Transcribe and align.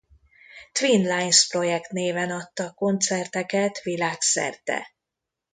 Twin 0.71 1.01
Lines 1.07 1.47
Project 1.47 1.91
néven 1.91 2.31
adtak 2.31 2.75
koncerteket 2.75 3.81
világszerte. 3.81 4.87